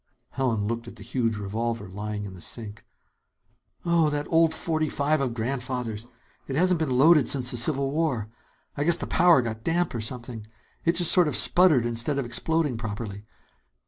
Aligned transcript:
Helen 0.31 0.65
looked 0.65 0.87
at 0.87 0.95
the 0.95 1.03
huge 1.03 1.35
revolver 1.37 1.87
lying 1.87 2.25
in 2.25 2.33
the 2.33 2.41
sink. 2.41 2.83
"Oh, 3.85 4.09
that 4.09 4.25
old 4.31 4.51
forty 4.51 4.89
five 4.89 5.21
of 5.21 5.35
Grandfather's! 5.35 6.07
It 6.47 6.55
hasn't 6.55 6.79
been 6.79 6.97
loaded 6.97 7.27
since 7.27 7.51
the 7.51 7.57
Civil 7.57 7.91
War. 7.91 8.27
I 8.75 8.83
guess 8.83 8.95
the 8.95 9.05
powder 9.05 9.43
got 9.43 9.63
damp 9.63 9.93
or 9.93 10.01
something. 10.01 10.43
It 10.85 10.93
just 10.93 11.11
sort 11.11 11.27
of 11.27 11.35
sputtered 11.35 11.85
instead 11.85 12.17
of 12.17 12.25
exploding 12.25 12.77
properly. 12.77 13.25